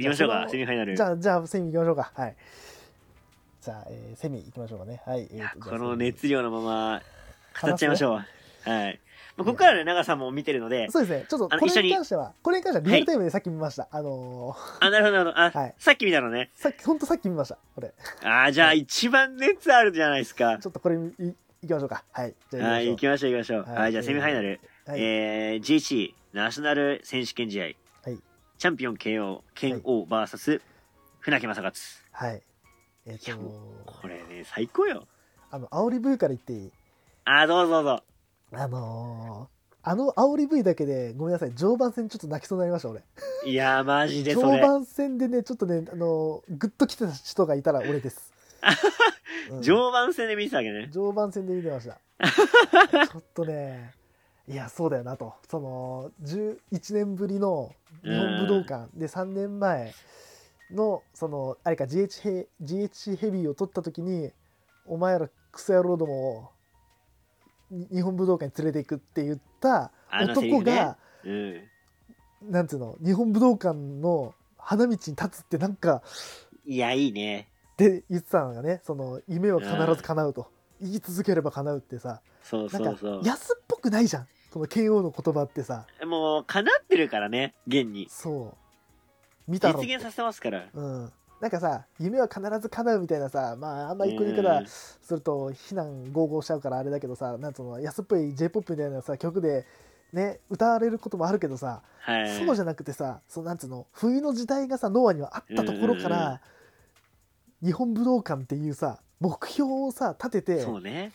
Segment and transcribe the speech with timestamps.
[0.00, 0.96] 行きましょうか、じゃあそのセミファイナル。
[0.96, 2.12] じゃあ、じゃあ、セミ行きましょうか。
[2.14, 2.36] はい。
[3.60, 5.02] じゃあ、えーセミ行きましょうかね。
[5.04, 5.28] はい。
[5.32, 7.02] えいこの熱量のまま、
[7.60, 8.70] 語っちゃいましょう。
[8.70, 9.00] はい。
[9.36, 11.26] まあ、ここからね、長さんも見てるので、そうですね。
[11.28, 13.88] ちょっと、これに関しては、これに関してはリアルタイムでさっき見ました。
[13.90, 15.40] あのーあ、なるほど、なるほど。
[15.40, 16.50] あ、はいさっき見たのね。
[16.54, 17.58] さっき、ほんとさっき見ました。
[17.74, 17.92] これ。
[18.22, 20.58] あーじゃあ一番熱あるじゃないですか。
[20.58, 21.34] ちょっとこれ、い、行
[21.66, 22.04] きましょうか。
[22.12, 22.34] はい。
[22.50, 23.62] じゃあはい、行きましょう行きましょう。
[23.62, 24.60] はいはい、じゃあセミファイナル。
[24.86, 25.02] はい。
[25.02, 27.66] えー、GC、ナショナル選手権試合。
[28.60, 30.60] はいチャンピオン KO、剣王 VS、
[31.20, 31.72] 船木正勝。
[32.12, 32.42] はい。
[33.06, 33.40] えっ、いやと
[33.86, 35.06] これね、最高よ。
[35.50, 36.72] あの、煽り V から言っていい？
[37.24, 38.04] あー、どうぞどうぞ。
[38.52, 43.02] あのー、あの煽り V だけで、ごめんなさい、常盤戦ちょっと泣きそうになりました、俺。
[43.46, 44.60] いやー、マジでそれ。
[44.60, 48.30] 常盤戦でね、ちょっとね、あのー、グッと来てた人がいたら俺です。
[49.50, 50.88] うん常磐戦で見てたわけね。
[50.92, 51.98] 常磐戦で見てました。
[53.08, 53.94] ちょっとね、
[54.48, 55.34] いや、そうだよなと。
[55.48, 57.72] その、11年ぶりの
[58.02, 59.92] 日本武道館で3年前
[60.70, 64.32] の、その、あれか、GH ヘ GHC ヘビーを取った時に、
[64.86, 66.50] お前らクソ野郎どもを
[67.70, 71.62] に日本武道館に連れていくって言った男が、うん。
[72.50, 76.02] なんていうの、日本武道館の花道に立つってなんか、
[76.66, 77.48] いや、いいね。
[77.72, 80.48] って言ってたのがね、その、夢は必ず叶うと。
[80.80, 83.20] 言い続ければ叶うってさ、そうなんかそうそう。
[83.22, 88.08] 安っぽくないじゃんこの剣王の言葉ってさもう、叶ってるからね、現に。
[88.10, 88.56] そ
[89.48, 90.68] う見たろ実現させてますから。
[90.72, 99.64] うんなんかさ夢は必ず叶うみたいなさまああんまりこういう言い方すると非難合々しちゃうからあれだけどさなんつうの安っぽい j p o p みたいなさ曲で
[100.12, 102.38] ね歌われることもあるけどさ、はい。
[102.38, 106.42] そうじゃなくてさそうなんつうの冬の時代がさノアにはあったところから、
[107.64, 111.12] 日本武道館っていうさ目標をさ立ててそうね。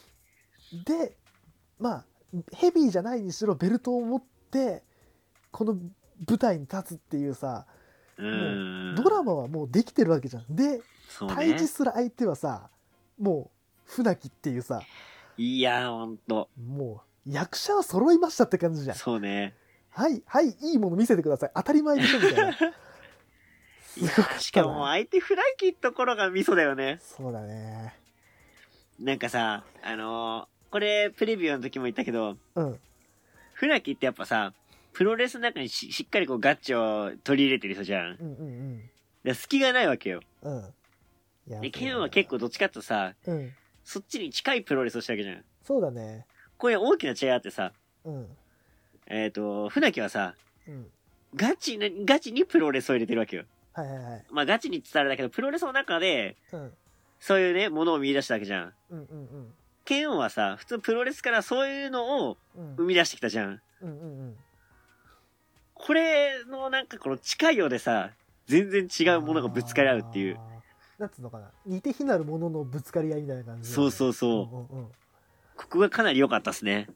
[0.85, 1.15] で
[1.77, 2.05] まあ
[2.53, 4.83] ヘビーじゃないにしろベルトを持って
[5.51, 5.73] この
[6.27, 7.65] 舞台に立つっていうさ、
[8.17, 8.95] うーん。
[8.95, 10.81] ドラマはもうできてるわけじゃんでね
[11.27, 11.67] 対峙。
[11.67, 12.69] する相手はさ
[13.19, 14.81] もう船木っていうさ
[15.37, 16.49] いや、ほんと。
[16.61, 19.55] もう役者は揃いましたって感じじゃんそうね。
[19.89, 22.53] はいはいいいもの見せてください当たり前でしょみたいな
[24.39, 26.99] しかも相手フライキーところがミソだよね。
[27.01, 27.97] そうだね
[28.99, 32.79] なんかさ、あのーこれプレビューの時も言ったけど、うん。
[33.53, 34.51] 船木ってやっぱさ、
[34.91, 38.17] プロレスの中にししっかりこうガッチを取り入れてる人じゃん。
[38.19, 38.81] うんうん
[39.23, 40.19] で隙がないわけよ。
[40.41, 41.61] うん。
[41.61, 43.53] で、ケンは結構どっちかってさ、うん。
[43.85, 45.45] そっちに近いプロレスをしたわけじゃん。
[45.63, 46.25] そうだね。
[46.57, 47.71] これ大きな違いあってさ、
[48.03, 48.27] うん。
[49.07, 50.35] えっ、と、船木はさ、
[50.67, 50.87] うん。
[51.37, 53.45] ガチな、ガチにプロレスを入れてるわけよ。
[53.71, 54.25] はいはいはい。
[54.29, 56.73] まあガチにって言ったらあれだけど、プロレスの中で、うん。
[57.21, 58.73] そういうね、ものを見出したわけじゃん。
[58.89, 59.53] うんうんうん
[59.85, 63.61] ケンはさ、普通プロレスからそういうのをうん生み出してきたじゃん。
[63.81, 64.35] うんうんうん
[65.77, 68.11] これのなんかこの近いようでさ、
[68.47, 70.39] 全然違うものがぶつかり合うっていう。
[70.97, 74.75] なんつうのかな似て非なるもののぶつかり合いみたいな感じね、そうそうそう。
[74.75, 74.91] うんうんうん
[75.57, 76.87] ここがかなり良かったっすね。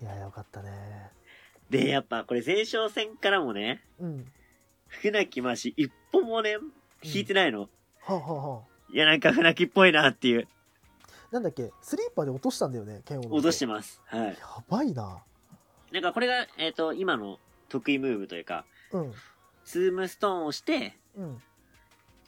[0.00, 1.10] いやよかったね
[1.68, 4.24] で、やっぱこれ前哨戦からもね、うん
[4.86, 6.56] 船木マシ一歩もね、
[7.02, 7.62] 引いてないの。
[7.62, 7.68] は
[8.08, 10.48] あ、はあはあ、いや、なんか船木っぽいなっていう。
[11.30, 13.34] なんだっけスリーパーで落としたんだよね剣を。
[13.34, 14.00] 落としてます。
[14.06, 14.26] はい。
[14.28, 14.34] や
[14.68, 15.22] ばいな。
[15.92, 19.12] なんかこれが、えっ、と、今の得意ムーブというか、うん。
[19.64, 21.42] ツームストーンをして、うん。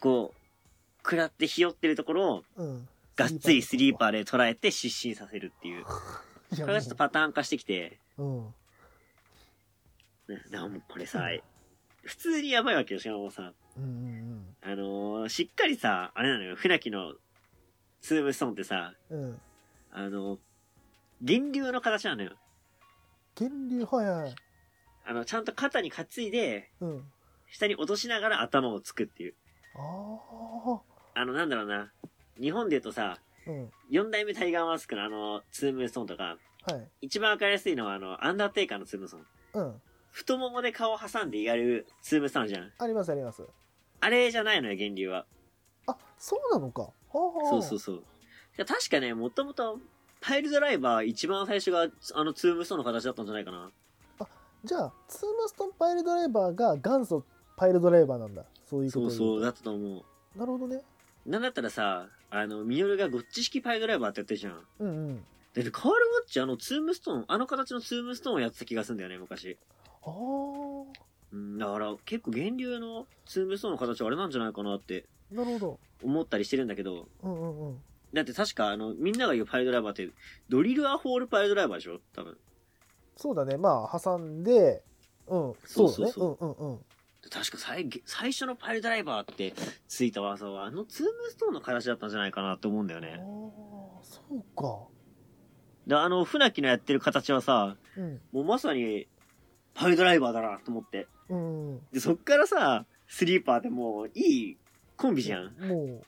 [0.01, 2.89] こう、食らってひよってるところを、うん。
[3.17, 5.85] がっつりスリーパーーで捉えて失神させるっていう。
[5.85, 5.97] こ
[6.57, 8.55] れがちょっとパターン化してきて、も
[10.27, 11.29] うな、なもうこれさ、
[12.03, 13.53] 普通にやばいわけよ、しかもさ。
[13.77, 13.97] うんうんう
[14.35, 14.57] ん。
[14.63, 17.15] あのーしっかりさ、あれなのよ、船木の
[18.01, 19.41] ツームストーンってさ、うんうん
[19.93, 20.39] あの、
[21.21, 22.33] 源流の形なのよ。
[23.39, 24.35] 源流はいはい
[25.05, 27.05] あの、ちゃんと肩に担いで、うん
[27.53, 29.35] 下に落としながら頭をつくっていう。
[29.75, 30.81] あ
[31.15, 31.91] あの、なんだろうな。
[32.41, 39.67] 日本で言うとさ、あうん四代目タイガーマスクのあの、ツームストーンとか、はい一番わかりやすいのはあの、アンダーテイカーのツームストーン。
[39.67, 39.83] うん
[40.13, 42.73] 太ももで顔を挟んでやるツームストーンじゃん。
[42.79, 43.45] ありますあります
[44.01, 45.27] あれじゃないのよ、源流は。
[45.87, 48.05] あそうなのかそうそうそう。
[48.57, 49.79] 確かね、もともと、
[50.21, 53.71] パイルドライバー一番最初が、あのツームストーンの形だったんじゃないかな。
[54.63, 57.25] じゃあツームストンパイルドライバーが元祖
[57.57, 60.39] パイルドライバーなんだそういうことそうそう、うだったと思う。
[60.39, 60.83] なるほどね
[61.25, 64.67] なんだったらさ、あの、ミノルがゴッチ式パイルドライバーってやってるじゃん。
[64.81, 69.59] うんうんだってカール・ウォッチあのツームストーン、あの形のツームストーンをやってた気がするんだよね、昔。
[70.05, 70.13] ああ
[71.33, 75.81] うん、だから結構源流のツームストーンの形はあれなんじゃないかなってなるほど。
[76.03, 77.79] 思ったりしてるんだけど、うんうんうん。
[78.13, 80.09] だって確かあの、みんなが言うパイルドライバーって、
[80.49, 82.01] ドリルアホールパイルドライバーでしょ？
[82.15, 82.39] 多分。
[83.17, 83.57] そうだね。
[83.57, 84.83] まあ挟んで
[85.27, 85.55] うん。
[85.65, 85.95] そうだね。
[85.97, 86.47] そうそうう。
[86.47, 86.79] んうんうん。
[87.31, 89.53] 確か最最初のパイルドライバーって
[89.87, 93.23] ついた技は、あのツームストーンの形だったんじゃないかなって思うんだよああね。
[94.03, 94.89] そうか。
[95.87, 98.21] で、あの、船木のやってる形はさ、うん。
[98.33, 99.07] もうまさに、
[99.75, 101.07] パイルドライバーだなと思って。
[101.29, 101.81] うんうん。
[101.93, 104.57] で、そっからさ、スリーパーでもう、いい
[105.01, 105.55] コンビじゃん。
[105.59, 106.05] もう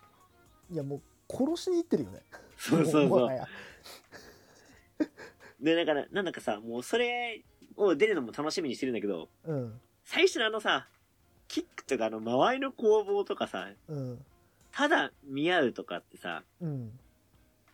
[0.71, 1.01] いやもう
[1.35, 2.21] 殺しに行ってるよね
[2.59, 3.29] そうそうそう。
[5.61, 7.43] で、だから、なんだかさ、もうそれ
[7.77, 10.89] を出るのも楽しみにしてるんだけど、うん最初のあのさ、
[11.49, 14.25] キックとかあの、周りの攻防とかさ、うん
[14.73, 16.99] ただ見合うとかってさ、うん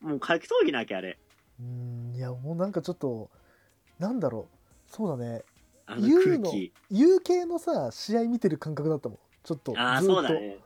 [0.01, 1.19] もう格闘技なわけあれ。
[1.59, 3.29] うんいやもうなんかちょっと
[3.99, 5.43] なんだろうそうだね
[5.87, 6.73] あの空気。
[6.91, 10.59] 有形のさ試合見てる感覚だったもんちょっとずああ、そうだね。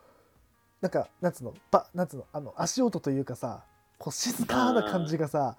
[0.82, 3.62] なんかなんつうのばなんつうのあの足音というかさ
[3.98, 5.56] こう静かな感じがさ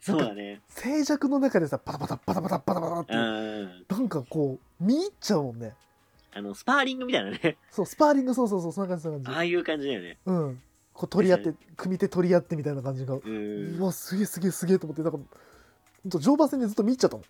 [0.00, 0.60] そうだね。
[0.68, 3.84] 静寂の中でさパタパタパタパタパタパタってうん。
[3.88, 5.74] なんかこう見入っちゃうもんね
[6.32, 7.56] あの、スパーリングみたいなね。
[7.70, 10.18] そうスパーリングそうそうそうそんな感じそんなあ感あいう感じだよね。
[10.24, 10.62] じうん
[10.92, 13.22] こう取り合って組手取り合ってみたいな感じがう。
[13.24, 15.24] うんわすげえすげえすげえと思ってなんかほ
[16.06, 17.24] んと常磐戦でずっと見入っちゃったもん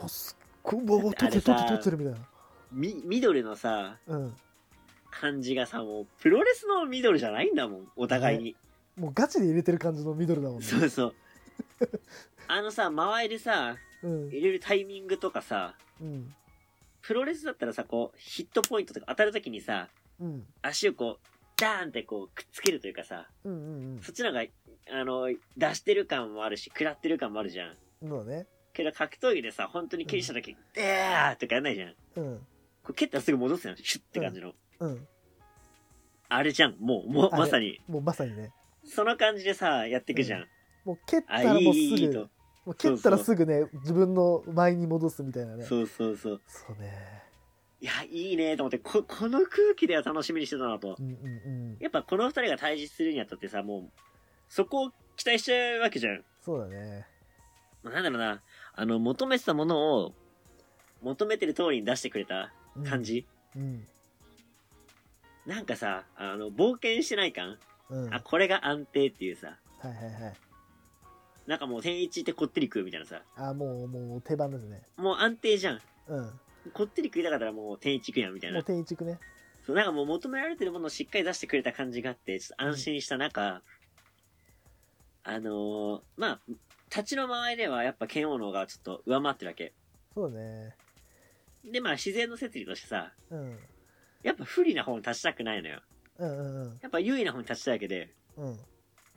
[0.00, 2.18] うわすっごいうわ取ってる取ってる取ってるみたいな
[2.72, 4.34] み、ミドルのさ、うん
[5.10, 7.88] 感じがさ、もう、プロレスのミドルじゃないんだもん。
[7.96, 8.56] お互いに。
[8.96, 11.14] もうガチで入れてる感じのミドルだもんねそうそう。
[12.48, 16.34] あのさ、周りでさ、うん入れるタイミングとかさ、うん
[17.00, 19.88] プロレスだったらさ、こう、ヒットポイントとか当たるときにさ、
[20.20, 21.26] うん足をこう、
[21.56, 24.44] ダーンってこう、くっつけるというかさ、うんうんそっちの方が、
[24.90, 27.76] あの、出してる感もあるし、食らってる感もあるじゃん。
[28.02, 31.94] うんそうだねけど格闘技でさ、本当に蹴りしたとき、えーとかやんないじゃん。
[32.16, 32.38] うん
[32.82, 33.76] こう蹴ったらすぐ戻すやん。
[33.76, 34.54] シュッって感じの。
[34.80, 35.08] うん
[36.30, 36.76] あれじゃん。
[36.78, 37.80] もう、もう、あれまさに。
[37.88, 38.52] もうまさにね
[38.84, 40.46] その感じでさ、やっていくじゃん。
[40.84, 42.20] もう蹴ったあ、いい、らもうすいい、いいぐと。
[42.20, 42.28] も
[42.72, 46.40] う蹴ったらすぐね自分の前に戻すみたいなねそうそうそう。
[46.46, 46.92] そうね
[47.80, 51.02] いや、いいねと思って、こ、この空気では楽しみにしてたなとう。
[51.02, 53.90] んうんうんやっぱこの二人が対峙するにあたってさ、もう、
[54.48, 56.24] そこを期待しちゃうわけじゃん。
[56.42, 57.06] そうだね
[57.82, 58.42] まあなんだろうな、
[58.74, 60.14] あの、求めてたものを、
[61.02, 63.26] 求めてる通りに出してくれたうん感じ？
[63.56, 63.86] うん
[65.48, 67.58] なんかさ、あの、冒険してない感？
[67.88, 68.14] うん。
[68.14, 70.34] あ、これが安定っていうさ、はいはいはい。
[71.46, 74.82] なんかもう天一ってこってり食うみたいなさ、あもうもう定番ですね。
[74.98, 75.80] もう安定じゃん。
[76.08, 76.24] うん。
[76.24, 76.30] も
[76.74, 78.62] こってり食いたかったらもう天一食うやんみたいうな。
[78.62, 79.18] 天一くね。
[79.66, 83.62] そう、なんかもう求められてるものをしっかり出してくれた感じがあって、ちょっと安心した中、
[85.24, 86.40] あのーまあ、
[86.90, 89.72] 立ちの周りではやっぱ剣王の方がちょっと上回ってるわけ。
[90.14, 90.74] そうだね。
[91.64, 93.58] で、まあ自然の摂理としてさ、うん
[94.22, 95.80] やっぱ不利な方に立ちたくないのよ。
[96.18, 96.78] うんうんうん。
[96.82, 98.58] やっぱ優位な方に立ちたいわけで、うん。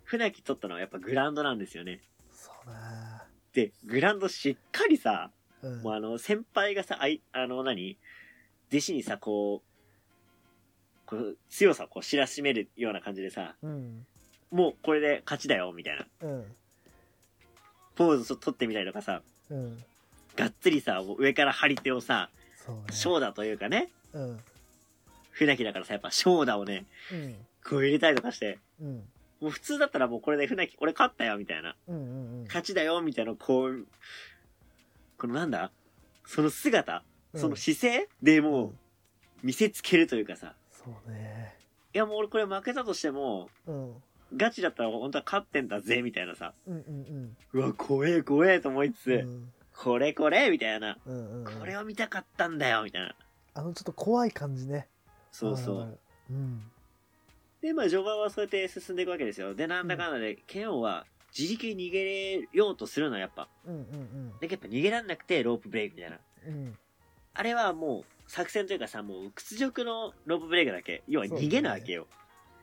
[0.04, 2.02] 船木取ったのはやっぱグラウンドなんですよね。
[2.32, 5.32] そうだで、グラウンドしっかりさ、
[5.62, 5.82] うん。
[5.82, 7.98] もうあの、先輩がさ、あい、あの何、
[8.70, 9.72] 弟子にさ、こう、
[11.06, 14.06] こう強さをこう知らしめるような感じでさ、うん。
[14.52, 16.06] もうこれで勝ちだよ、みたいな。
[16.22, 16.56] うん。
[17.96, 19.84] ポーズを取ってみたりとかさ、うん。
[20.36, 22.30] がっつりさ、もう上から張り手をさ、
[22.66, 22.82] そうね。
[22.92, 24.40] 長打というかね、うん
[25.32, 27.36] 船木だからさ、やっぱ長打をね、うん。
[27.68, 29.04] こう入れたりとかして、うん。
[29.40, 31.76] もう普通だったらもうこれで船木、俺勝ったよ、みたいな。
[31.88, 32.44] うんうんうん。
[32.46, 33.86] 勝ちだよ、みたいな、こう、
[35.18, 35.72] このなんだ
[36.26, 37.04] その姿、
[37.36, 38.74] その姿勢でもう
[39.44, 41.56] 見せつけるというかさ、そうね。
[41.94, 43.94] いやもう俺これ負けたとしても、うん。
[44.36, 47.38] ガチだったら本当は勝ってんだぜ、みたいなさ、うんうん。
[47.54, 49.52] うわ、怖え怖えと思いつつ、うん。
[49.76, 51.60] これこれみたいな、うんうんうん。
[51.60, 53.16] これを見たかったんだよ、みたいな。
[53.54, 54.88] あのちょっと怖い感じね
[55.32, 56.00] そうそう。
[56.30, 56.62] うん
[57.62, 59.54] で、まあ序盤はそうやって進んでいくわけですよ。
[59.54, 61.06] で、なんだかんだで、拳王は
[61.38, 63.48] 自力で逃げれようとするのはやっぱ。
[63.66, 66.20] うんうんだけどやっぱ逃げらんなくてロープブレイクみたいな。
[66.48, 66.78] うんうん
[67.34, 71.02] あれはもう作戦というかさ、もう屈辱のロープブレイクだけ。
[71.08, 72.08] 要は逃げなわけよ。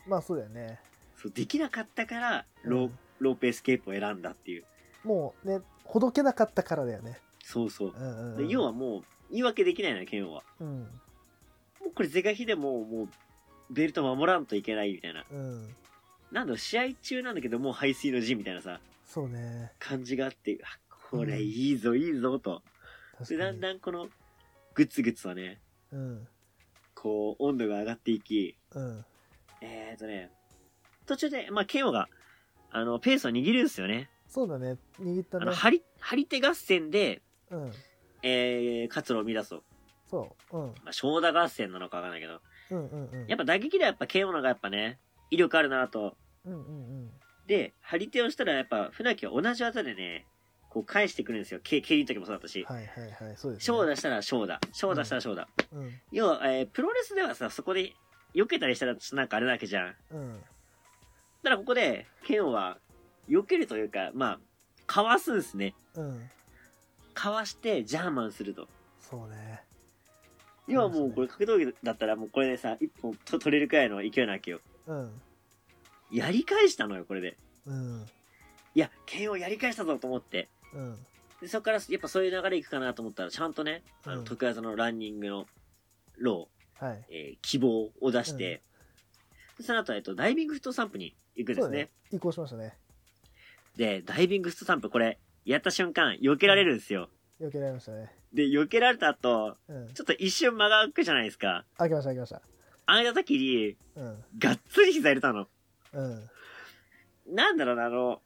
[0.07, 0.79] まあそうだよね
[1.17, 4.65] そう、できなかったから、ロー、うんロープエスケープを選んだっていう。
[5.05, 7.95] もうねほどけなかったからだよねそうそう。
[7.97, 10.43] うんうんうんで要はもう、言い訳できないのよ、拳王は。
[10.61, 10.87] うん
[11.99, 13.09] これ是が非でも、もう、
[13.71, 15.25] ベルト守らんといけないみたいな。
[15.33, 15.63] うん。
[16.31, 19.73] なんだろう、試合中なんだけど、もう排水の陣みたいなさ、そうね。
[19.81, 20.79] 感じがあって、あ、
[21.11, 22.63] これいいぞ、いいぞ、と。
[23.29, 24.09] で、だんだんこの、
[24.75, 26.29] グツグツとね、うん
[26.95, 29.05] こう、温度が上がっていき、うん。
[29.61, 30.31] えーとね、
[31.05, 32.09] 途中で、まあ、ケンオが、
[32.71, 34.09] あの、ペースを握るんですよね。
[34.29, 34.77] そうだね。
[35.01, 35.43] 握ったね。
[35.43, 37.73] あの、張り、張り手合戦で、うん。
[38.23, 39.65] えー、活路を生み出すと。
[40.11, 42.41] そううんまあ、長打合戦なのかわかんないけど。
[42.71, 44.99] うんうんうんやっぱ打撃ではやっぱケンオのがやっぱね、
[45.31, 46.17] 威力あるなと。
[46.45, 46.63] うんうんう
[47.05, 47.11] ん
[47.47, 50.27] で、張り手をしたらやっぱ、船木は同じ技でね、
[50.69, 51.61] こう返してくるんですよ。
[51.63, 52.63] 蹴蹴りの時もそうだったし。
[52.69, 54.61] はいはいはいそうです、ね、小出したら小だ。
[54.73, 55.49] 小出したら小だ。
[55.73, 57.95] うん要は、えープロレスではさ、そこで
[58.35, 59.95] 避けたりしたらなんかあれだけじゃん。
[60.11, 60.41] うん
[61.43, 62.79] ただここで、ケンオは、
[63.29, 64.41] 避けるというか、まあ、
[64.87, 65.75] かわすんすね。
[65.95, 66.31] うん
[67.15, 68.69] かわして、ジャーマンすると。
[69.01, 69.63] そうね
[70.69, 74.61] 要はもうこれ格闘技だったらもうこれでさ、一本と取れるくらいの勢いなわけよ。
[74.87, 75.21] うん。
[76.11, 77.37] やり返したのよ、これで。
[77.67, 78.07] うん。
[78.75, 80.49] いや、ケンオやり返したぞと思って。
[80.75, 80.97] うん。
[81.41, 84.25] で、そこからやっぱそういう流れいくかなと思ったら、ちゃんとね、あの、うん。
[84.25, 85.47] 徳技のランニングの、
[86.19, 86.49] ロ
[86.79, 86.93] はい。
[86.93, 88.63] ー、えー希望を出して、
[89.61, 91.63] その後、えっと、ダイビングフットサンプに行くんですね。
[91.63, 91.91] そうだね。
[92.13, 92.77] 移行しましたね。
[93.77, 97.09] で、ダイビングフットサンプ、これ、やった瞬間、避けられるんですよ。
[97.41, 99.95] 避けられましたねで、避けられた後、うん。
[99.95, 101.65] ちょっと一瞬間が空くじゃないですか。
[101.77, 102.43] 開けました開けました。
[102.87, 104.25] あげた時に、うん。
[104.39, 105.47] がっつり膝入れたの。
[105.93, 107.35] うん。
[107.35, 108.21] なんだろうな、あの、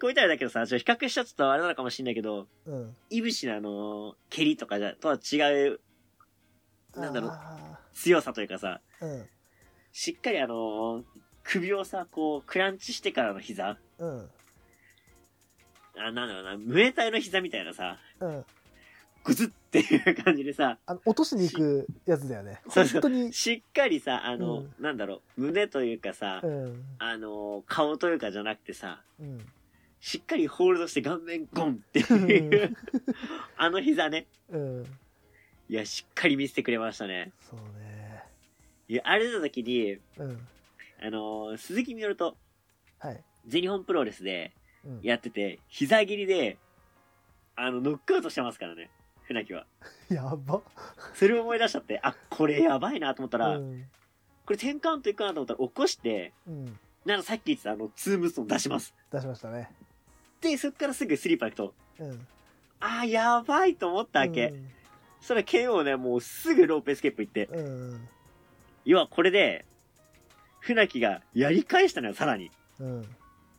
[0.00, 2.96] こういったらだけどさ、ちょっと比較しちゃっとあれなのかもしんないけど、うん。
[3.10, 5.36] いぶしのあの、蹴りとかじゃ、とは違
[5.68, 5.80] う
[6.96, 9.26] なんだろうあ強さというかさ、ーうん。
[9.92, 11.04] しっかりあの、
[11.44, 13.78] 首をさ、こう、クランチしてからの膝。
[13.98, 14.30] うん。
[15.98, 18.44] あ、なんだろうな、ムエタイの膝みたいなさ、うん
[19.26, 22.60] グズっていう感じでさ、あの落としに行くやつだよね。
[22.68, 23.02] そうそう。
[23.02, 23.32] 本当に。
[23.32, 24.74] しっかりさ、あの、うん。
[24.78, 26.84] なんだろう、胸というかさ、うん。
[27.00, 29.44] あの、顔というかじゃなくてさ、うん。
[29.98, 32.76] しっかりホールドして顔面ゴンっていう、
[33.58, 34.26] あの膝ね。
[34.48, 34.84] うん。
[35.68, 37.32] いや、しっかり見せてくれましたね。
[37.50, 38.22] そうね。
[38.86, 40.46] いや、あれ出た時に、うん。
[41.02, 42.36] あのー鈴木みのると
[43.00, 43.24] はい。
[43.48, 44.52] 全日本プロレスで
[44.84, 45.00] うん。
[45.02, 46.58] やってて、膝切りで、
[47.56, 48.88] あの、ノックアウトしてますからね。
[49.26, 49.66] 船木は。
[50.08, 50.62] やば
[51.14, 53.84] それを思い出しちゃって、あ、これやばいなと思ったら、うん
[54.46, 58.94] これ10カウントいくかなと思ったら起こして、うんなんかさっき言ってたあの、ツームストーン出します。
[59.12, 59.70] 出しましたね
[60.40, 62.26] で、そっからすぐスリーパー行くと、うん
[62.80, 64.48] あー、やばいと思ったわけ。
[64.48, 64.70] うん
[65.18, 67.60] そしたら 拳王ね、もうすぐロープエスケープ行って、う
[67.94, 68.08] ん
[68.84, 69.64] 要はこれで、
[70.60, 72.52] 船木がやり返したのよ、さらに。
[72.78, 73.16] うん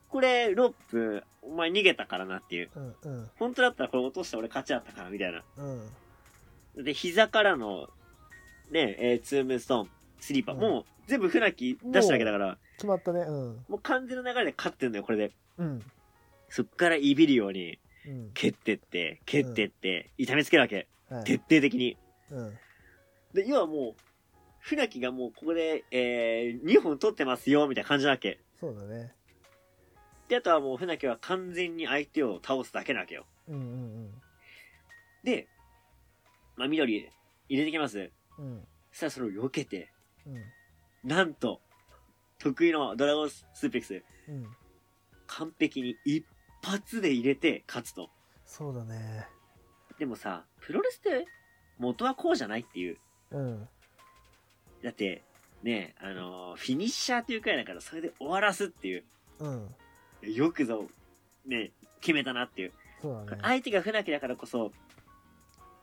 [0.09, 2.69] これ、ロープ、お前逃げたからなっていう。
[2.75, 5.43] うんうん本当だったらこれ落として俺勝ちだったから、みたいな。
[5.57, 7.89] うんで、膝からの、
[8.69, 15.31] ね、えーツームストーン、スリーパー、うんもう全部船木出したわけだから、決まったねうんもう完全な流れで勝ってんのよ、これで。
[15.57, 15.81] うん
[16.49, 20.87] そっからいびるように、うん蹴ってって、蹴ってって、痛めつけるわけ。
[21.09, 21.97] はい徹底的に。
[22.31, 22.57] うん
[23.33, 24.01] で、要はもう、
[24.59, 28.39] 船木がもうここで、えー、2本取ってますよ、みたいな感じなわけ。
[28.59, 29.13] そうだね
[30.27, 33.25] で、あとはもう船木は完全に相手を倒すだけなわけよ。
[33.47, 34.21] うんうん
[35.23, 35.47] で、
[36.55, 37.09] まあ、緑
[37.49, 38.11] 入れてきます。
[38.37, 39.91] うんうんそしたらそれを避けて、
[40.25, 40.43] うん
[41.07, 41.61] なんと、
[42.39, 44.47] 得意のドラゴンスープレックス、うん
[45.27, 46.25] 完璧に一
[46.63, 48.09] 発で入れて勝つと。
[48.45, 49.27] そうだね
[49.99, 51.25] でもさ、プロレスって
[51.77, 52.97] 元はこうじゃないっていう。
[53.31, 53.67] うん
[54.83, 55.23] だって、
[55.63, 59.03] ね、あのーフィニッシャーっていうくらいだからそれで終わらすっていう。
[59.39, 59.75] うん
[60.21, 60.87] よくぞ、
[61.45, 61.71] ね、
[62.01, 62.71] 決めたなっていう。
[63.01, 63.41] そうだね。
[63.41, 64.71] 相手が船木だからこそ、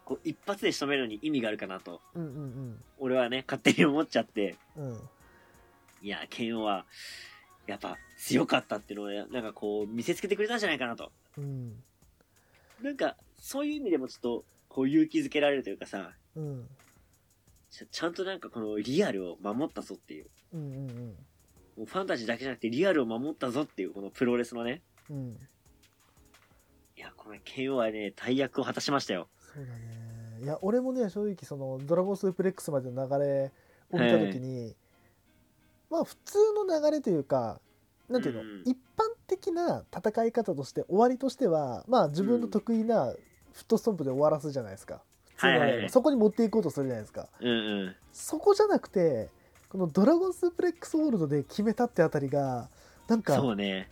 [0.05, 4.89] こう一発で仕留めるのに意味があるかなと、うんうん俺はね、勝手に思っちゃって、うん。
[4.91, 5.01] うん
[6.05, 6.85] いや、ケンオは、
[7.67, 11.11] やっぱ強かったっていうのをね、なんかこう見せつけてくれたんじゃないかなと。
[11.39, 11.83] うん。
[12.83, 16.69] なんか、そういう意味でもちょっと、こう勇気づけられるというかさ、うん。
[17.71, 20.27] ちゃんとなんかこのリアルを守ったぞっていう。
[20.53, 21.17] うんうん
[21.77, 24.83] もうファンタジーだけじゃなくてリアルを守ったぞっていう、このプロレスのね。
[25.11, 25.39] うん。
[26.97, 29.29] いや、このケンオはね、大役を果たしましたよ。
[29.55, 30.05] そうだね。
[30.43, 33.53] いや俺もね正直そのドラゴンスープレックスまでの流れ
[33.91, 34.77] を見た時に、
[35.91, 37.61] まあ普通の流れというか
[38.11, 38.63] なんていうの、うん。
[38.67, 45.03] 一般的な戦い方として終わりとしてはまあ自分の得意なフットストンプで終わらすじゃないですか。
[45.37, 45.89] 普通のはいはいはい。
[45.89, 47.29] そこに持っていこうとするじゃないですか。
[47.41, 47.53] うんう
[47.87, 47.97] ん。
[48.13, 49.31] そこじゃなくて
[49.75, 52.69] このドラゴンスープレックスホールドで決めたってあたりが
[53.09, 53.89] なんかそうね。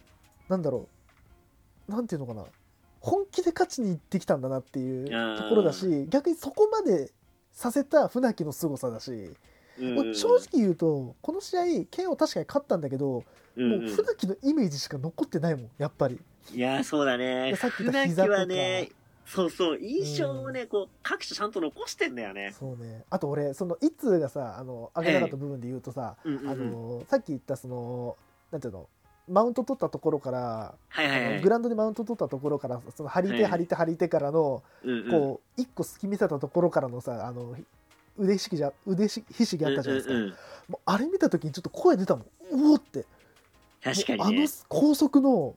[0.48, 0.86] なんだろ
[1.88, 1.90] う。
[1.90, 2.44] なんていうのかな。
[3.00, 7.10] 本気で勝ちに行ってきたんだなっていうところだし逆にそこまで
[7.50, 9.30] させた船木の凄さだし、
[9.80, 10.14] うん。
[10.14, 13.24] 正直言うとこの試合剣を確かに勝ったんだけど、
[13.56, 13.80] うんうん。
[13.86, 16.20] もう船木のイメージしか残ってないもんやっぱり。
[16.54, 17.50] いやー、そうだね。
[17.50, 18.36] でさっき言った膝とか。
[18.36, 18.88] はね、
[19.26, 22.54] そうそう、印象をね、こう、各所ちゃんと残してんだよね。
[22.58, 23.04] そうね。
[23.08, 26.48] あと俺その一通がさあの上げなかった部分で言うとさ、うんうんうん。
[26.50, 28.16] あのさっき言ったその
[28.50, 28.88] なんていうの
[29.28, 33.44] マウント取ったところから、はいはいグラウンドでマウント取ったところからその張り手はい。
[33.46, 37.54] 張り手張り手からの、うんうん、こう一個隙見せたところからのさあの
[38.18, 40.34] 腕ひしぎじゃ腕ひしぎあったじゃないですか、うんうんうん。
[40.68, 42.24] もうあれ見た時にちょっと声出たもん。
[42.50, 43.06] うおって。
[43.82, 44.48] 確かもうあのにね。
[44.68, 45.54] 高速の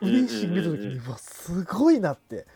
[0.00, 2.46] 嬉しい見た時うんうんうんにうわすごいなって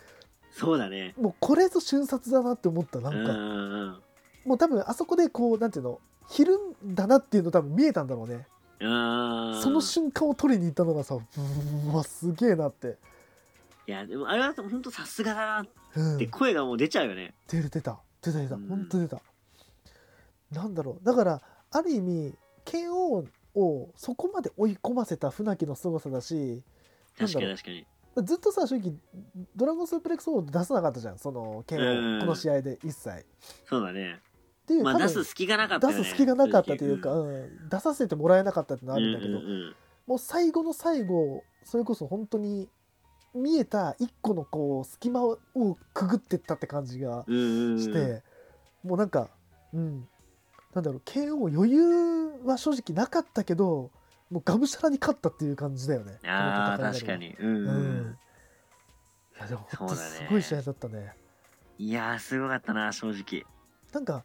[0.58, 1.14] そうだね。
[1.16, 3.16] もうこれぞ瞬殺だなって思ったなか。
[3.16, 4.02] うんんうんうん。
[4.44, 8.46] もう多分あそこでこうなんていうのひるんだなっていうの多分見えたんだろうね。
[8.80, 12.96] あその瞬間を取りに行ったのがさうわすげえなって、
[13.86, 17.34] いや、でもあれは本当さすがだなうん、って声がもう出ちゃうよね。
[17.48, 18.00] 出る出た。
[18.20, 18.56] 出た出た。
[18.56, 18.68] うん。
[18.68, 19.22] 本当出た、
[20.52, 21.04] なんだろう。
[21.04, 22.34] だからある意味
[22.64, 23.24] 剣王
[23.54, 26.62] をそこまで追い込ませた船木の凄さだし
[27.18, 27.86] 確かに確かに。
[28.22, 28.94] ずっとさ正直
[29.56, 32.20] ドラゴンスープレックス王出さなかったじゃんその剣うん。
[32.20, 33.26] 王この試合で一切。
[33.66, 34.20] そうだね。
[34.62, 35.98] っていう、まあ出す隙がなかったよね。
[36.00, 39.74] 出す隙がなかったというか、正うん出させてもらえなかったってのはあ直るんだけど、うんうんうん。
[40.06, 42.68] もう最後の最後それこそ本当に
[43.34, 45.38] 見えた一個のこう隙間を
[45.94, 47.80] くぐってったって感じがうんうんうん。
[47.80, 48.22] して、
[48.82, 49.28] もうなんか
[49.72, 50.08] うん。
[50.74, 53.90] なんだろう KO 余裕は正直なかったけど
[54.30, 56.18] もうがむしゃらに勝ったっていう感じだよね。
[56.26, 57.34] ああ、確かに。
[57.38, 57.46] うん。
[57.46, 58.10] ううん。
[58.10, 58.18] ん
[59.36, 61.14] いやでも本当すごい試合だったね。
[61.78, 63.46] いやー、すごかったな、正直。
[63.92, 64.24] なんか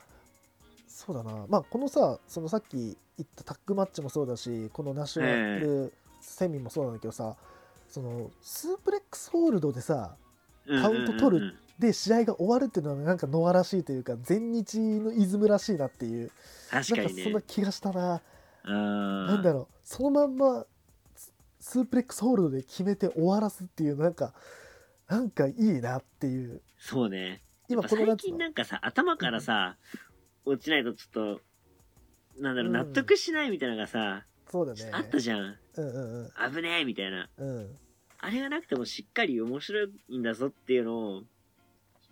[0.88, 1.46] そうだな。
[1.48, 7.36] まあこのさそのさっき言ったタッグマッチもそうだしこのナショナルセミもそうなんだけどさ、
[7.88, 10.16] そのスープレックスホールドでさ
[10.68, 16.32] カウント取るで試合が終わるっていうのはなんかノアらしいというか全日のイズムらしいなっていう。
[16.70, 17.04] 確かにね。
[17.06, 18.22] なんかそんな気がしたな、
[18.64, 19.76] ななんだろう。
[19.84, 20.66] そのまんま
[21.16, 24.34] ススープレックスホールドで決めて終わらすっていうなんか
[25.08, 26.62] なんかいいなっていう。
[26.78, 27.44] そうね。
[27.70, 28.18] 今この夏の。
[28.18, 29.78] 近なんかさ、頭からさ、
[30.46, 31.42] 落ちないとちょっと、
[32.42, 32.74] なんだろう、うん。
[32.74, 34.90] 納得しないみたいなのがさ、そうだね。
[34.92, 35.40] あったじゃん。
[35.40, 36.54] うんうんうん。
[36.54, 37.30] 危ねえみたいな。
[37.38, 37.78] うん。
[38.20, 41.24] あれがなくてもしっかり面白いんだぞっていうのを、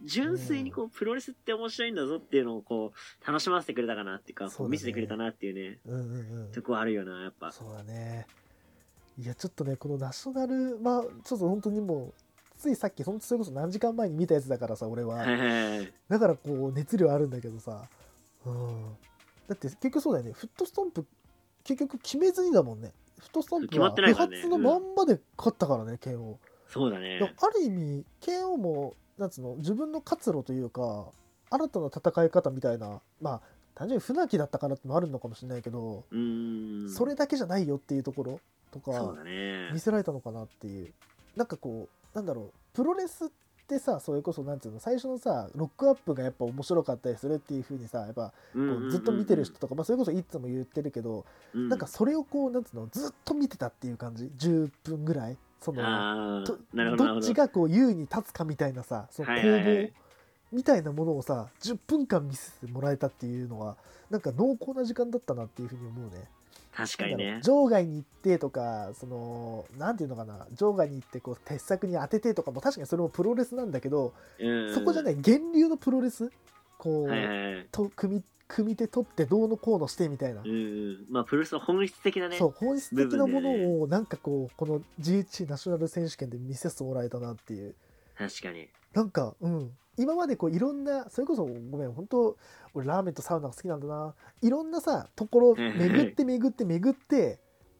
[0.03, 4.67] 純粋にこう、プロレスって面白いんだぞっていうのをこう、楽しませてくれたかなっていうか、こそうだね。
[4.67, 6.51] う見せてくれたなっていうね、うんうんうん。
[6.51, 7.51] とこあるよな、やっぱ。
[7.51, 8.27] そうだね。
[9.17, 12.13] いやちょっとねこのナショナルまあちょっと本当にもう
[12.57, 15.15] ついさっきほんとそれこそ何時間前に見たやつだからさ俺は。
[15.15, 15.93] はいはいはい。
[16.09, 17.83] だからこう熱量あるんだけどさ。
[18.45, 18.97] うん。
[19.47, 20.31] だって結局そうだよね。
[20.33, 21.05] フットストンプ
[21.63, 22.93] 結局決めずにだもんね。
[23.19, 24.37] フットストンプ決まは不ってないからね。
[24.37, 26.35] 発のまんまで勝ったからね KO
[26.67, 27.19] そうだね。
[27.19, 31.07] ある意味 KO もなんつうの自分の活路というか
[31.49, 33.41] 新たな戦い方みたいなまあ
[33.75, 36.03] 単純に船木だったからってのもあるのかもしれないけど。
[36.95, 38.39] それだけじゃないよっていうところ
[38.71, 39.15] とか
[39.73, 39.79] 見。
[39.79, 40.93] せられたのかなっていう。
[41.35, 43.29] なんかこうなんだろうプロレスっ
[43.67, 54.25] てさそれこそなんていうの最初のさロックアップがやっぱ面白かったりするっていう風にさやっぱこうずっと見てる人とか、まあ、それこそいつも言ってるけど、うん、なんかそれをこうなんつうのずっと見てたっていう感じ。
[54.37, 56.95] 10分ぐらいそのど、ど。
[56.97, 59.91] どっちがこう優位に立つかみたいなさその攻防
[60.51, 63.77] みたいなものをさ10分間見せてもらえたっていうのは
[64.09, 66.27] なんか濃厚な時間だったなっていうふうに思うね。
[66.73, 67.39] 確かにね。
[67.43, 76.31] 場外に行ってとかそのなんていうのかな場外に行ってこう鉄柵に当ててとかも確かにそれもプロレスなんだけど、うんそこじゃない源流のプロレス
[76.77, 77.67] こう、はいはいはい。
[77.71, 81.05] と組み組み手取ってどうのこうのしてみたいな、うんうん。
[81.09, 82.37] まあ、プロレスの本質的なね。
[82.37, 87.75] そう本質的なものをなんかこうこの GHC ナショナル選手権で見せてもらえたなっていう
[88.17, 88.67] 確かに。
[88.93, 92.37] なんかうん今までこういろんなそれこそごめん本当
[92.73, 97.39] 俺ラーメンとサウナが好きなんだないろんなさところ巡って巡って巡って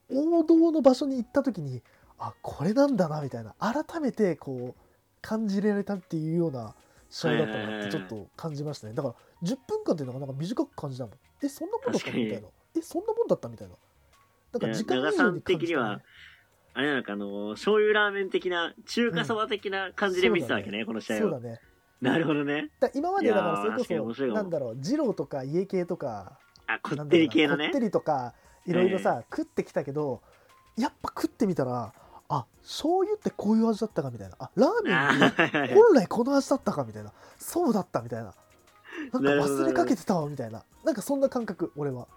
[0.10, 1.82] 王道の場所に行った時に
[2.20, 4.82] あこれなんだなみたいな改めてこう
[5.22, 6.76] 感じられたっていうような
[7.12, 8.93] 試合だったなってちょっと感じましたね。
[8.93, 11.13] だから10分間っていうのがなんか短く感じたもん。
[11.43, 12.47] えそんなもんだった確かにみたいな。
[12.78, 13.76] えそんなもんだったみたいな。
[14.54, 16.04] なんか時間以上に感じた、的にはね、
[16.74, 21.19] あれなんかあの、醤油ラーメン的な、中華そば的な感じで見てたわけね、この試合を。
[21.19, 21.60] そうだね。
[22.02, 22.71] なるほどね。
[22.80, 27.65] だ今までだからそれこそなんだろう二郎とか家系とかあ、こってり系のね。
[27.65, 27.80] こって。
[27.80, 28.34] りとか
[28.65, 30.21] いろいろさ、食ってきたけど
[30.78, 31.93] やっぱ食ってみたら
[32.34, 34.36] あ醤油ってこういう味だったかみたいな。
[34.39, 37.12] あラーメン本来この味だったかみたいな。
[37.38, 38.34] そうだったみたいな。
[39.12, 40.63] なんか忘れかけてたわみたいな。
[40.86, 42.08] なんかそんな感覚俺は。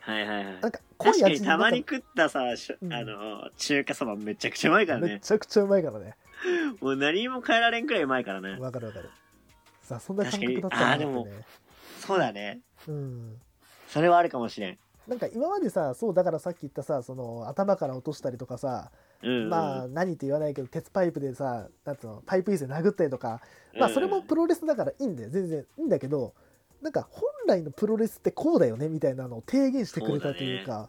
[0.00, 0.60] はいはいはい。
[0.60, 1.58] なんか濃い味た。
[1.58, 2.92] まに食ったさ、うん。
[2.92, 5.20] あの、中華そばめちゃくちゃうまいからめね。
[5.20, 6.14] ちゃくちゃうまいからね。
[6.80, 8.56] もう何も変えられんくらいうまいからね。
[8.60, 9.10] わかるわかる。
[9.82, 11.28] さあそんな感覚だったなって確かに。
[11.28, 11.44] あね。
[12.06, 12.60] そうだね。
[12.86, 13.36] うん。
[13.88, 14.78] それはあるかもしれん。
[15.08, 18.92] なんか今までさそうだからさっき言ったさその頭から落としたりとかさ。
[19.22, 23.40] まあ何って言わないけど鉄パイプでさなんのパイプ椅子で殴ったりとか
[23.78, 23.94] まあうん。
[23.94, 25.30] それもプロレスだからいいんだよ。
[25.30, 26.34] 全然いいんだけど
[26.82, 30.88] なんか本来のプロレスってこうだよねみたいなのを提言してくれたというか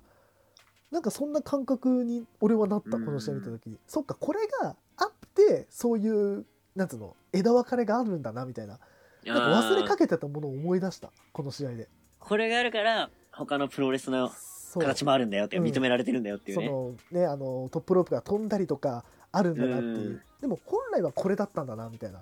[0.91, 3.05] なんかそんな感覚に俺はなったうん。
[3.05, 3.77] この試合見た時に。
[3.87, 8.79] そっかこれがあってそういうなんつうの枝分かれがあるんだなみたいな。
[9.25, 11.89] なんか忘れかけけてたものを思い出したこの試合で。
[12.19, 14.29] これがあるから、他のプロレスの
[14.73, 15.63] 形もあるんだよって、うん。
[15.63, 16.67] 認められてるんだよっていうね。
[16.67, 20.21] そのねあのトップロープが飛んだりとかあるんだなっていう、うん。
[20.41, 22.19] でも本来はこれだったんだなみたいな、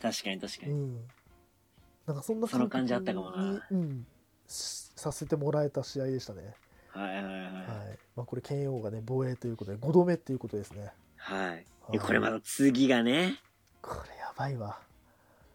[0.00, 0.72] 確かに確かに。
[0.72, 1.00] うん、
[2.06, 3.52] なんかそんなその感じあったかもな。
[3.52, 4.06] にうん、
[4.46, 6.54] しさせてもらえた試合でしたね、
[6.88, 7.32] はいはいはい。
[7.32, 7.98] はい。
[8.16, 10.92] まあ、これ剣王がね防衛ということで5度目っていうことですね。
[11.16, 11.64] はい。
[11.92, 11.96] い。
[11.96, 13.40] やこれまた次がね、
[13.82, 14.80] これやばいわ。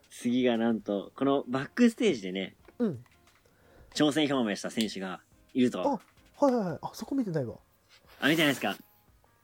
[0.10, 3.04] 次がなんと、このバックステージでね、うん。
[3.94, 5.22] 挑戦表明した選手が
[5.54, 6.00] いると。
[6.42, 6.80] あはいはいはい。
[6.82, 7.56] あそこ見てないわ。
[8.20, 8.76] あ、見てないですか？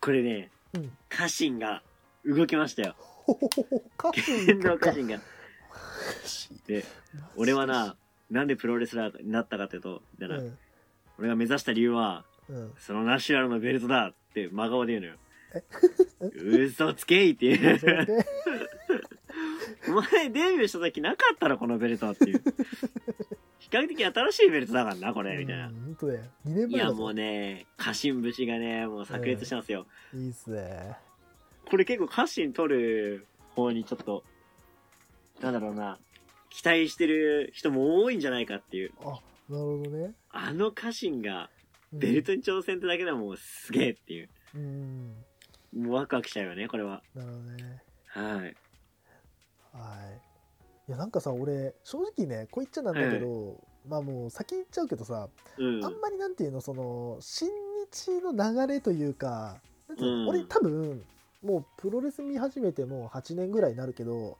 [0.01, 0.91] これね、うん。
[1.09, 1.81] 家臣が
[2.25, 2.95] 動きましたよ。
[2.97, 3.81] ほほほほ。
[3.97, 5.19] カフ剣道ェ家臣が。
[6.67, 6.85] で、
[7.35, 7.95] 俺はな、
[8.29, 10.37] なんでプロレスラーになったかというと、みたい。
[10.37, 10.57] な、うん。
[11.19, 12.73] 俺が目指した理由は、うん。
[12.77, 15.15] そのナシュラルのベルトだって真顔で言うのよ。
[15.53, 15.63] え？
[16.65, 17.79] 嘘つけいっていう。
[17.79, 18.25] それで
[19.87, 22.41] お前デビューした時なかったろ、このベルトっていう。
[23.59, 25.73] 比較的新しいベルトだからな、これ、みたいなうん。
[25.73, 29.85] 本当だよ2年いや、前だぞもうね、家臣節がね、もう炸裂してますよ。
[30.13, 30.95] いいっすね
[31.65, 34.23] これ結構家臣取る方にちょっと、
[35.41, 35.99] なんだろうな、
[36.49, 38.91] 期待してる人も多いんじゃないかっていう。
[39.01, 39.19] あ
[39.49, 41.49] なるほどねあの家臣が
[41.93, 44.29] うんベルトに挑戦ってだけでもすげえっていう。
[44.55, 45.15] うん
[45.73, 47.01] もうワクワクしちゃうよね、これは。
[47.13, 48.55] なるほどねはい。
[49.77, 49.95] は
[50.87, 50.89] い。
[50.89, 55.85] いやなんかさ俺正直ねこう言っちゃなんだけど、まあもう先言っちゃうけどさ、うん。
[55.85, 57.49] あんまりなんていうのその新
[57.91, 59.57] 日の流れというか
[59.97, 60.27] うん。
[60.27, 61.03] 俺多分
[61.43, 64.35] もうプロレス見始めてもう8年ぐらいになるけど、うん、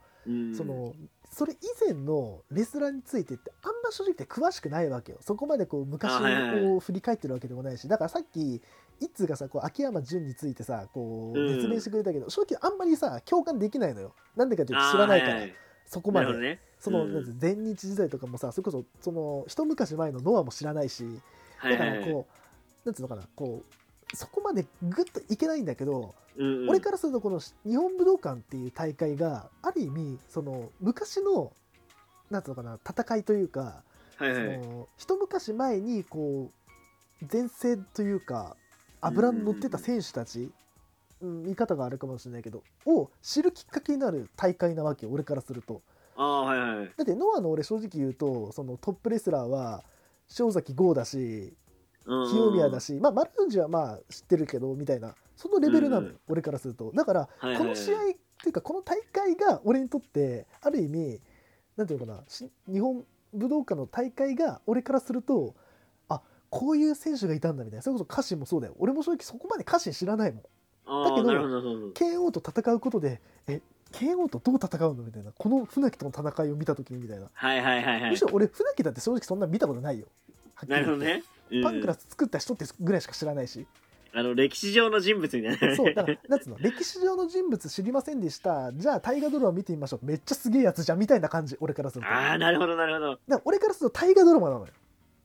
[0.54, 0.94] その
[1.30, 5.18] それ以前のレスラーについてってあんま正直詳しくないわけよ。
[5.20, 6.12] そこまでこう昔
[6.64, 8.60] を振り返ってるわけでもないしだからさっき
[9.00, 11.54] 一通がさこう秋山純についてさこううん。
[11.54, 14.14] 説明してくれたけど、正直あんまりさ共感できないのよ。
[14.36, 15.40] なんでかっていうと知らないから、
[15.86, 16.60] そこまで、ね。
[16.80, 17.06] その、
[17.40, 21.04] 前日時代とかもさそれこそその一昔前のノアも知らないし
[21.62, 21.90] だかはいはい。
[21.90, 22.00] はい。
[22.00, 22.26] らこ
[22.84, 23.74] う、なんつうのかなこう
[24.14, 31.52] そこまでグッといけないんだけど、うんうん俺からするとこの日本武道館っていう大会がある意味その昔の
[32.30, 33.82] なんつうのかな戦いというか、
[34.18, 34.60] はいはい。
[34.62, 36.50] その一昔前にこ
[37.20, 38.56] う前世というか
[39.00, 40.52] 油の乗ってた選手たち、
[41.20, 45.82] うん、見方があるかもしれないけどを知るきっかけになる大会なわけよ俺からすると。
[46.16, 46.86] ああ、はいはい。
[46.96, 49.82] だってノアの俺正直言うとそのトップレスラーは
[50.38, 51.54] 塩崎豪だしうん
[52.30, 56.90] 清宮だし、まあ丸藤はまあ知ってるけどみたいなそのレベルなの俺からすると。
[56.94, 58.00] だからこの試合っ
[58.42, 61.20] ていうかこの大会が俺にとってある意味
[61.76, 65.54] なんていうのかなし日本武道館の大会が俺からすると
[66.08, 67.82] あこういう選手がいたんだみたいな。
[67.82, 68.74] それこそ家臣もそうだよ。
[68.78, 70.42] 俺も正直そこまで家臣知らないもん。
[70.42, 71.30] だけど。
[71.92, 73.60] KO と戦うことでえ
[73.92, 78.10] KO とどう戦うのみたいなこの船木との戦いを見た時にみたいな、はいはいはいはい。
[78.10, 78.22] むし。
[78.22, 80.06] ろ俺船木だって正直そんな見たことないよ。
[80.66, 81.22] なるほどね。
[81.50, 83.66] うんパンクラス作った人ってぐらいしか知らないし、
[84.14, 85.76] あの、歴史上の人物みたいな。
[85.76, 93.18] そうだからなんつうの歴史上の人物知りませんでしたじゃあ大河ドラマ見てみましょうめっちゃすげえやつじゃんみたいな感じ俺からするとああ、なるほど、なるほど。
[93.28, 94.72] ら俺からすると大河ドラマなのよ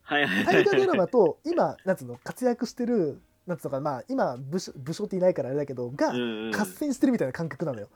[0.04, 0.56] はいはいはい。
[0.64, 7.88] 大河ドラマと今なんつうの活躍してるなんつうのかなまあ今武将武将っていないからあれだけどがうんうん合戦してるみたいな感覚なのよ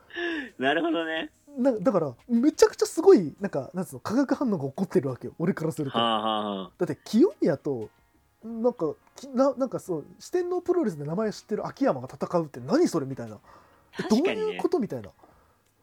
[0.58, 1.32] なるほどね。
[1.58, 6.72] なだからめちゃくちゃすごいなんかなんつうの化学反応が起こってるわけよ俺からするとはあはあはあ。
[6.78, 7.90] だって清宮と
[8.44, 13.38] なんかきななんかそう四天王プロレスで名前知ってる秋山が戦うって何それみたいな。
[14.10, 14.70] どういうこ。
[14.70, 15.06] とみたいな。
[15.06, 15.12] だ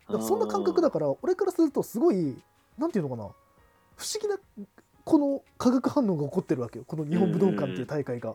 [0.07, 2.37] からそんな感覚だから俺からするとすごい
[2.79, 3.29] なんていうのかな。
[3.97, 4.37] 不思議な
[5.05, 6.85] この化学反応が起こってるわけよ。
[6.87, 8.35] この日本武道館っていう大会が。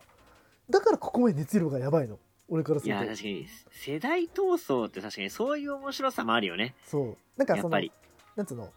[0.68, 2.18] だからここまで熱量がやばいの。
[2.48, 6.74] 俺からすいや、ると確かに、世代闘争って確かにそういう面白さもあるよね。
[6.84, 7.16] そう。
[7.36, 7.92] なんかそのやっぱり。
[8.36, 8.68] なんつうの。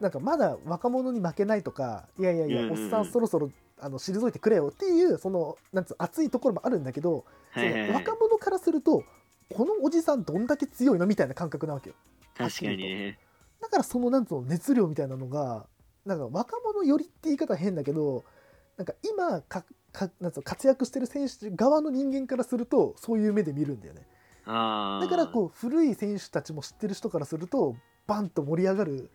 [0.00, 7.98] なんかまだ若者に負けないとかいやいやいや、おっさんそろそろあの退いてくれよっていうそのなんつう熱いところもあるんだけど、はいはいはいその。
[7.98, 9.04] 若者からすると
[9.54, 11.96] このおじさんどんだけ強いのみたいな感覚なわけよ
[12.36, 13.18] 確かにね。
[13.60, 15.66] だからそのなんつうの熱量みたいなのが
[16.04, 18.24] なんか若者寄りって言い方は変だけど
[18.76, 24.06] なんか今かかなんつうの活躍してる選手側の人間からするとそういう目で見るんだよね
[24.44, 25.00] あ。
[25.02, 29.10] だからこう古い選手たちも知ってる人からするとバンと盛り上がる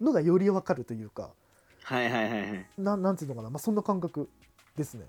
[0.00, 1.30] のがより分かるというか
[1.84, 2.66] はいはいはいはい。
[2.78, 4.28] ななんていうのかな、まあ、そんな感覚
[4.76, 5.04] ですね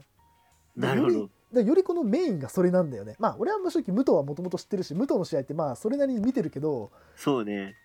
[0.76, 1.14] なるほど。
[1.14, 7.76] よりだからよりこのメインがそれなんだよねまあ俺は正直武藤はもともと知ってるし武藤の試合ってまあそれなりに見てるけどそうね。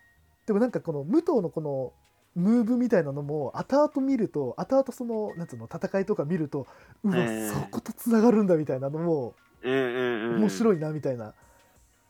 [0.46, 1.92] でもなんかこの武藤のこの
[2.34, 6.66] ムーブみたいなのも後々見ると後々そのなんつうの戦いとか見ると
[7.04, 10.40] うわ、えーそことつながるんだみたいなのもうんうんうん。
[10.40, 10.76] 面白い。
[10.76, 11.34] いなみたいな、っ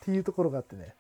[0.00, 0.94] ていうところがあってね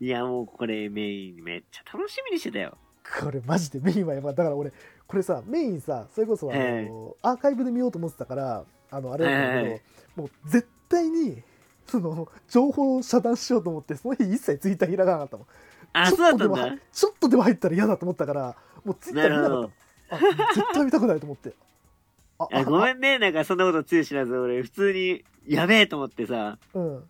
[0.00, 2.76] いや、もうこれメインめっちゃ楽しみにしてたよ。
[3.20, 4.34] これマジでメインはやばい。
[4.34, 4.72] だから俺
[5.06, 7.18] これさメインさそれこそあの、ええ。
[7.22, 9.82] アーカイブで見ようと思ってたからあのあれだったんだけど、はいはいはい
[10.16, 11.42] もう絶対に
[11.86, 15.46] その情報を遮断しようと思ってその日一切ツイッター開かなかったもん。
[15.92, 16.44] あ、ちそうだったんだ。
[16.44, 16.78] ょっとでも入。
[16.92, 19.70] ちょっとでも入ったら嫌だと思ったからもうツイッター見なかっ
[20.10, 20.16] た。
[20.16, 20.18] あ
[20.54, 21.54] 絶対見たくないと思って。
[22.40, 27.04] ああごめんね、なんかそんなことつゆ知らず、俺普通に、やべえと思ってさ、うん。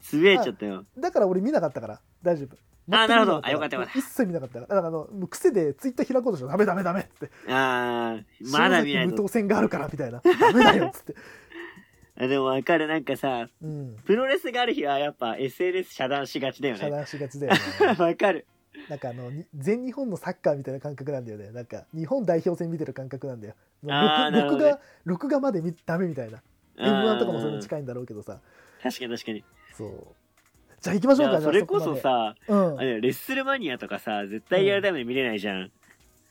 [0.00, 0.84] つぶやいちゃったよ。
[0.98, 2.56] だから俺見なかったから大丈夫
[2.90, 3.40] あなるほど。
[3.46, 3.98] あよかったよかった。
[3.98, 4.54] 一切見なかった。
[4.54, 7.30] からだからあのもう癖でツイッター開こうとしてダメダメダメっつって。
[7.48, 9.10] あー、まだ見ないと。
[9.12, 10.20] 無当選があるからみたいな。
[10.20, 11.14] ダメだよっつって。
[12.16, 13.96] あ でもわかる、なんかさ、うん。
[14.04, 16.80] プロレスがある日はやっぱ SNS 遮断しがちだよね。
[16.80, 17.58] 遮断しがちだよね。
[17.98, 18.46] わかる。
[18.88, 21.50] なんかあのに全日本のサッカーみたいな感覚なんだよね。
[21.52, 23.54] なんか日本代表戦見てる感覚なんだよ。
[23.88, 24.70] あーなるほどね。
[24.70, 26.42] 録が録画まで見ダメみたいな。
[26.76, 27.62] M1 とかもそれにい。
[27.62, 28.40] 近いんだろうけどさ。
[28.82, 29.44] 確かに確かに。
[29.72, 30.06] そう
[30.84, 32.76] じゃあ行きましょうかそれこそさ、あこまで。
[32.78, 35.56] あれレッスルマニアとかさ、絶対リアルタイムで見れないじゃん。
[35.56, 35.72] うん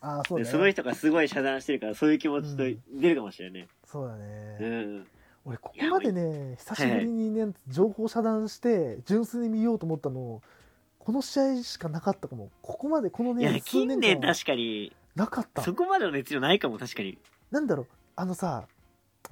[0.05, 0.43] あーそうだね。
[0.43, 3.67] でその人がすごい遮断してるから、そういう気持ちとうん出るかもしれないね。
[3.85, 5.07] そうだね、うん。
[5.45, 10.41] 俺ここまでね久しぶりにね情報遮断して純粋に見ようと思ったの
[10.99, 12.51] この試合しかなかったかも。
[12.61, 15.63] ここまでこのいや近年間年確かに、なかった。
[15.63, 17.17] そこまでの熱量ないかも、確かに。
[17.49, 17.87] なんだろう。
[18.15, 18.67] あのさ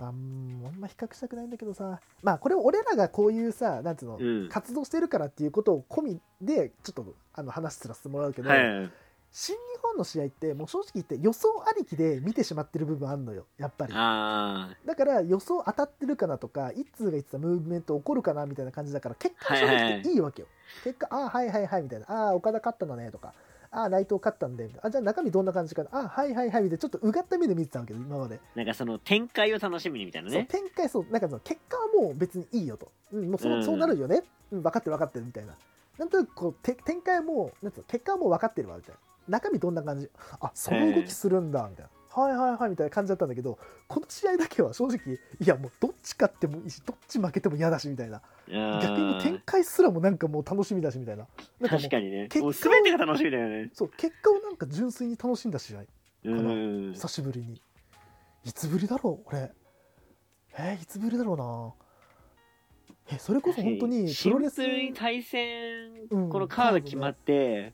[0.07, 1.99] あんあんま比較したくないんだけどさ。
[2.21, 4.49] まあこれ俺らがこういうさなんつうの、うん。
[4.49, 8.91] 活動してるからっていうことを込みでちょっとあの話すらせてもらうけど、はい。
[9.33, 13.93] 新日本の試合ってもう正直言って予想ありきで見てしまってる部分あるのよやっぱり。
[13.95, 20.49] あだから予想当たってるかなとか一通が言ってたムーブメント起こるかなみたいな感じだから結果正直言っていいわけよ、
[20.83, 22.05] 結果ああはいはいはいみたいな。
[22.09, 23.33] ああ岡田勝ったのねとか
[23.71, 25.89] ああ内藤勝ったんであじゃあ中身どんな感じかな。
[25.93, 26.63] ああはいはいはい。
[26.63, 26.77] みたいな。
[26.77, 28.39] ちょっとうがった目で見てたわけど今まで、ー。
[28.55, 30.45] なんかその展開を楽しみにみたいなね。
[30.49, 31.05] 展開そう。
[31.09, 33.65] なんかその結果はもう別にいいよと、うん、もうそう,、うん。
[33.65, 35.55] そうなるよね、うん、分かってる分かってるみたいな。
[35.97, 38.99] なんとなくこうて展開はもうなんつうの結果はもう分かってるわみたいな。
[39.39, 40.09] 中身どんな感じ？
[40.41, 48.21] あその動きするんだみたいな、はいはいはいみたいな感じだったんだけどこの試合だけは正直いやもうどっち勝ってもいいしどっち負けても嫌だしみたいな。
[48.47, 51.25] 逆に展開すらもなんかもう楽しみだしみたいな。
[51.59, 52.27] なんか確かにね。
[52.29, 53.69] 結果全てが楽しみだよね。
[53.73, 55.83] そう結果をなんか純粋に楽しんだ試合
[56.25, 56.93] うん。
[56.93, 57.61] 久しぶりに。
[58.43, 59.51] いつぶりだろう俺。
[60.57, 63.15] えーいつぶりだろうな。
[63.15, 64.61] えそれこそ本当にプロレス
[64.93, 67.73] 対戦、うんこのカード決まって、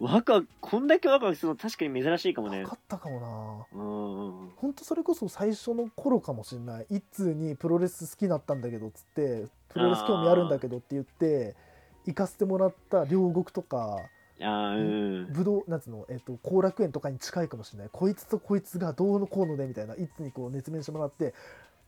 [0.00, 2.62] ワクワク、こんだけワクワクするの確かに珍しいかもね。
[2.62, 2.68] な。
[2.68, 3.82] かったかもな。
[3.84, 4.50] うん。
[4.56, 6.86] 本当それこそ最初の頃かもしれない。
[6.88, 11.54] 一通にプロレス好きだったんだけどっつってプロレス興味あるんだけどって言って
[12.06, 13.98] 行かせてもらった両国とか
[14.42, 15.32] ああ、うん。
[15.34, 16.06] 武道なんつうの？
[16.08, 17.88] えっ、と後楽園とかに近いかもしれない。
[17.92, 21.34] こいつとこいつがどうのこうのでみたいな一通にこう熱弁してもらって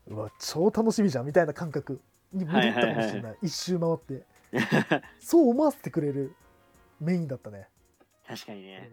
[0.06, 1.98] うわ超楽しみじゃんみたいな感覚
[2.30, 4.26] に戻ったかもしれない,、一周回って。
[5.18, 6.34] そう思わせてくれる
[7.00, 7.68] メインだったね
[8.26, 8.90] 確かにね。